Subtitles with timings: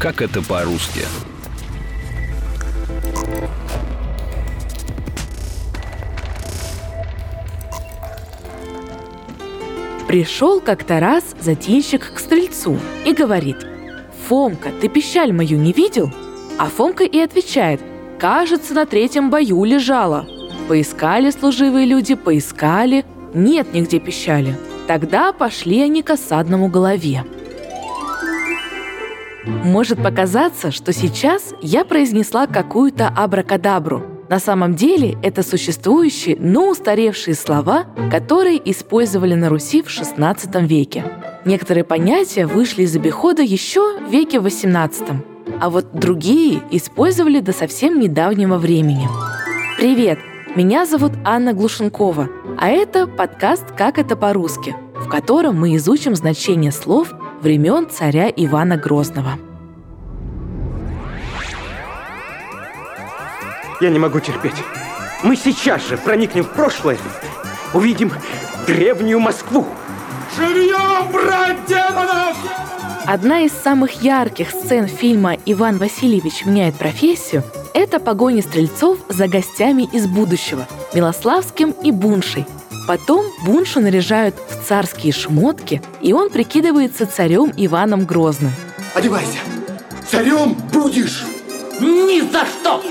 [0.00, 1.02] Как это по-русски?
[10.08, 13.58] Пришел как-то раз затинщик к стрельцу и говорит,
[14.26, 16.10] «Фомка, ты пищаль мою не видел?»
[16.58, 17.82] А Фомка и отвечает,
[18.18, 20.26] «Кажется, на третьем бою лежала».
[20.66, 23.04] Поискали служивые люди, поискали,
[23.34, 24.56] нет нигде пищали.
[24.86, 27.22] Тогда пошли они к осадному голове.
[29.44, 34.02] Может показаться, что сейчас я произнесла какую-то абракадабру.
[34.28, 41.04] На самом деле это существующие, но устаревшие слова, которые использовали на Руси в XVI веке.
[41.44, 45.16] Некоторые понятия вышли из обихода еще в веке XVIII,
[45.60, 49.08] а вот другие использовали до совсем недавнего времени.
[49.78, 50.18] Привет!
[50.54, 56.72] Меня зовут Анна Глушенкова, а это подкаст «Как это по-русски», в котором мы изучим значение
[56.72, 59.38] слов времен царя Ивана Грозного.
[63.80, 64.62] Я не могу терпеть.
[65.22, 66.98] Мы сейчас же проникнем в прошлое,
[67.72, 68.12] увидим
[68.66, 69.66] древнюю Москву.
[70.36, 72.36] Живьем, брать демонов!
[73.06, 77.42] Одна из самых ярких сцен фильма «Иван Васильевич меняет профессию»—
[77.74, 82.46] это погоня стрельцов за гостями из будущего— Милославским и Буншей.
[82.90, 88.50] Потом Буншу наряжают в царские шмотки, и он прикидывается царем Иваном Грозным.
[88.94, 89.38] Одевайся!
[90.10, 91.24] Царем будешь!
[91.78, 92.82] Ни за что!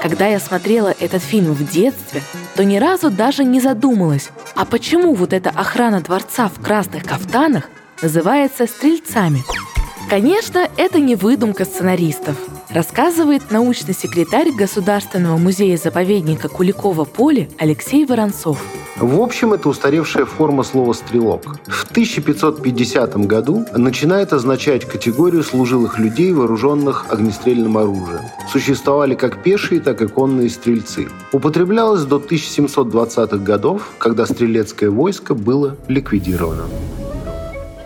[0.00, 2.22] Когда я смотрела этот фильм в детстве,
[2.54, 7.68] то ни разу даже не задумалась, а почему вот эта охрана дворца в красных кафтанах
[8.02, 9.42] называется стрельцами?
[10.08, 12.36] Конечно, это не выдумка сценаристов,
[12.68, 18.62] рассказывает научный секретарь Государственного музея-заповедника Куликова поле Алексей Воронцов.
[19.00, 21.56] В общем, это устаревшая форма слова «стрелок».
[21.66, 28.20] В 1550 году начинает означать категорию служилых людей, вооруженных огнестрельным оружием.
[28.52, 31.08] Существовали как пешие, так и конные стрельцы.
[31.32, 36.64] Употреблялось до 1720-х годов, когда стрелецкое войско было ликвидировано.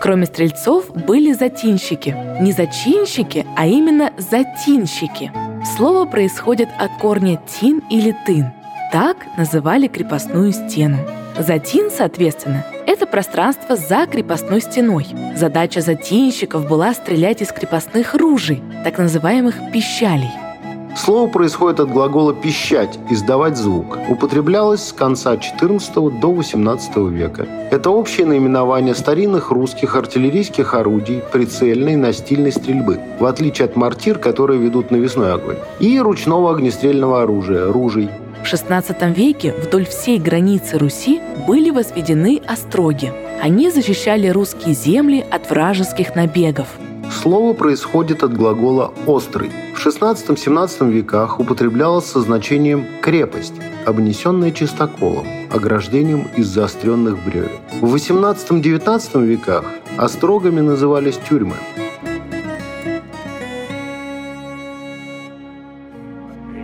[0.00, 2.16] Кроме стрельцов были затинщики.
[2.40, 5.32] Не зачинщики, а именно затинщики.
[5.76, 8.59] Слово происходит от корня «тин» или «тын».
[8.92, 10.98] Так называли крепостную стену.
[11.38, 15.06] Затин, соответственно, это пространство за крепостной стеной.
[15.36, 20.49] Задача затинщиков была стрелять из крепостных ружей, так называемых пищалей.
[20.96, 23.96] Слово происходит от глагола «пищать»– «издавать звук».
[24.08, 27.46] Употреблялось с конца XIV до XVIII века.
[27.70, 34.58] Это общее наименование старинных русских артиллерийских орудий прицельной настильной стрельбы, в отличие от мортир, которые
[34.58, 38.10] ведут навесной огонь, и ручного огнестрельного оружия– ружей.
[38.42, 43.12] В XVI веке вдоль всей границы Руси были возведены остроги.
[43.40, 46.66] Они защищали русские земли от вражеских набегов–
[47.10, 49.50] Слово происходит от глагола «острый».
[49.74, 53.54] В XVI-XVII веках употреблялось со значением «крепость»,
[53.86, 57.50] обнесенная чистоколом, ограждением из заостренных бревен.
[57.80, 59.64] В XVIII-XIX веках
[59.96, 61.56] острогами назывались тюрьмы.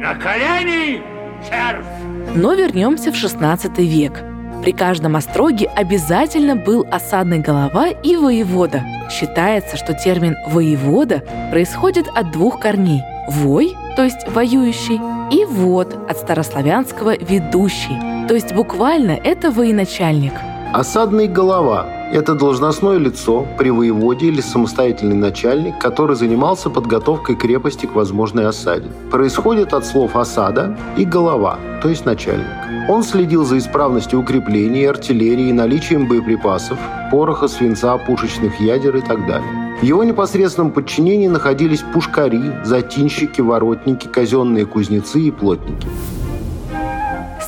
[0.01, 1.03] На колени,
[1.49, 1.87] червь!
[2.35, 4.23] Но вернемся в XVI век–
[4.67, 8.83] при каждом остроге обязательно был осадный голова и воевода.
[9.19, 15.01] Считается, что термин «воевода» происходит от двух корней– «вой», то есть «воюющий»,
[15.33, 17.97] и «вод» от старославянского «ведущий»,
[18.29, 20.35] то есть буквально это военачальник.
[20.75, 27.95] Осадный голова это должностное лицо при воеводе или самостоятельный начальник, который занимался подготовкой крепости к
[27.95, 28.89] возможной осаде.
[29.11, 32.47] Происходит от слов «осада» и «голова», то есть начальник.
[32.89, 36.79] Он следил за исправностью укреплений, артиллерии, наличием боеприпасов,
[37.11, 39.77] пороха, свинца, пушечных ядер и так далее.
[39.81, 45.89] В его непосредственном подчинении находились пушкари, затинщики, воротники, казенные кузнецы и плотники.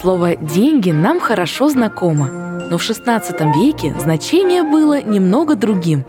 [0.01, 2.38] Слово «деньги» нам хорошо знакомо
[2.71, 6.05] но в XVI веке значение было немного другим.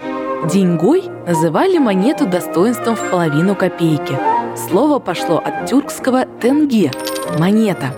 [0.51, 4.17] Деньгой называли монету достоинством в половину копейки.
[4.67, 6.91] Слово пошло от тюркского «тенге»–
[7.39, 7.93] монета.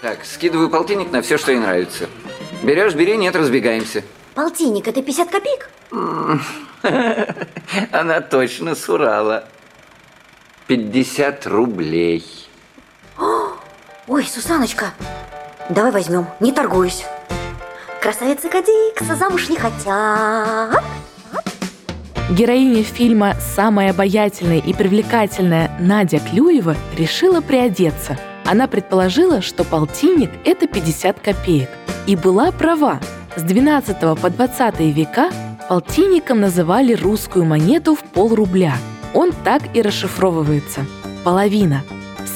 [0.00, 2.08] Так, скидываю полтинник на все, что ей нравится.
[2.62, 4.04] Берешь, бери, нет, разбегаемся.
[4.34, 5.70] Полтинник– это 50 копеек?
[7.92, 9.44] Она точно с Урала.
[10.68, 12.24] 50 рублей.
[14.06, 14.92] Ой, Сусаночка,
[15.68, 17.04] Давай возьмем, не торгуюсь.
[18.00, 20.82] Красавицы Кадикса замуж не хотят.
[22.30, 28.18] Героиня фильма «Самая обаятельная и привлекательная» Надя Клюева решила приодеться.
[28.44, 31.68] Она предположила, что полтинник– это 50 копеек.
[32.06, 33.00] И была права.
[33.36, 35.30] С 12 по 20 века
[35.68, 38.78] Полтинником называли русскую монету в полрубля.
[39.12, 40.86] Он так и расшифровывается.
[41.24, 41.82] Половина.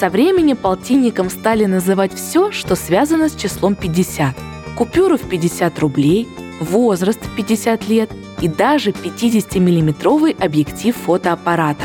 [0.02, 4.34] Со временем полтинником стали называть все, что связано с числом 50.
[4.74, 6.26] Купюру в 50 рублей,
[6.58, 8.10] возраст в 50 лет
[8.40, 11.84] и даже 50-миллиметровый объектив фотоаппарата.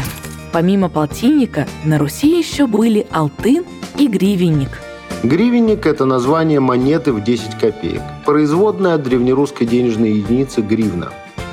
[0.52, 3.64] Помимо полтинника, на Руси еще были алтын
[4.00, 4.82] и гривенник–
[5.24, 11.12] Гривенник– это название монеты в 10 копеек, производная от древнерусской денежной единицы гривна.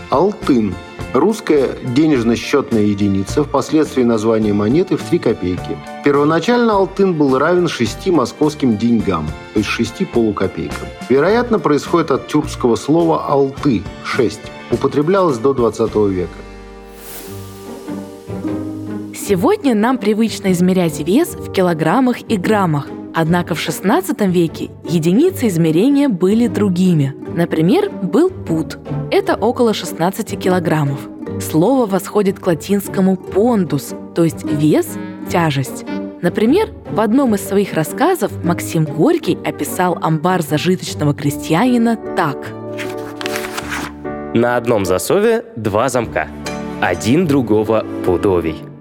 [0.09, 0.75] Алтын–
[1.15, 5.79] русская денежно-счетная единица, впоследствии название монеты в 3 копейки.
[6.05, 10.89] Первоначально алтын был равен 6 московским деньгам, то есть 6 полукопейкам.
[11.09, 14.41] Вероятно, происходит от тюркского слова «алты»– 6,
[14.73, 16.29] употреблялось до 20 века.
[19.15, 26.09] Сегодня нам привычно измерять вес в килограммах и граммах, Однако в XVI веке единицы измерения
[26.09, 27.15] были другими.
[27.37, 28.79] Например, был пут.
[29.11, 30.99] Это около 16 килограммов.
[31.41, 34.99] Слово восходит к латинскому «пондус», то есть вес,
[35.31, 35.85] тяжесть.
[36.23, 42.53] Например, в одном из своих рассказов Максим Горький описал амбар зажиточного крестьянина так.
[44.35, 46.29] На одном засове два замка.
[46.81, 48.57] Один другого пудовий–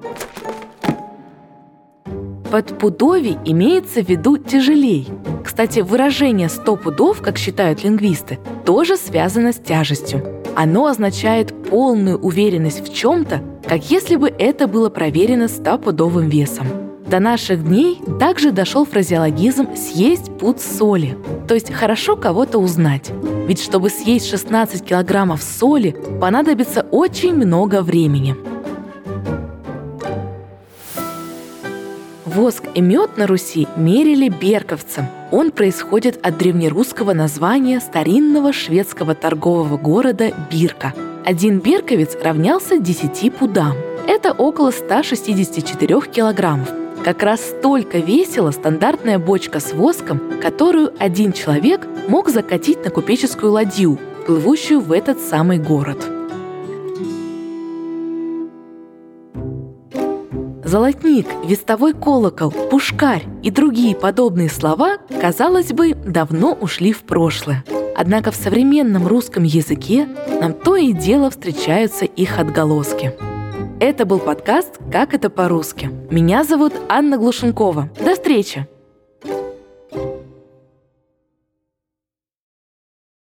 [2.53, 5.07] под пудови имеется в виду тяжелей.
[5.43, 10.23] Кстати, выражение «сто пудов», как считают лингвисты, тоже связано с тяжестью.
[10.55, 16.67] Оно означает полную уверенность в чем-то, как если бы это было проверено стопудовым весом.
[17.07, 21.17] До наших дней также дошел фразеологизм «съесть пуд соли»,
[21.47, 23.09] то есть хорошо кого-то узнать.
[23.47, 28.35] Ведь чтобы съесть 16 килограммов соли, понадобится очень много времени–
[32.33, 35.05] Воск и мед на Руси мерили берковцем.
[35.31, 40.93] Он происходит от древнерусского названия старинного шведского торгового города Бирка.
[41.25, 43.73] Один берковец равнялся 10 пудам.
[44.07, 46.71] Это около 164 килограммов.
[47.03, 53.51] Как раз столько весила стандартная бочка с воском, которую один человек мог закатить на купеческую
[53.51, 56.12] ладью, плывущую в этот самый город.
[60.73, 67.63] Золотник, вестовой колокол, пушкарь и другие подобные слова, казалось бы, давно ушли в прошлое.
[67.95, 70.07] Однако в современном русском языке
[70.41, 73.13] нам то и дело встречаются их отголоски.
[73.79, 75.91] Это был подкаст «Как это по-русски».
[76.09, 77.91] Меня зовут Анна Глушенкова.
[78.03, 78.67] До встречи!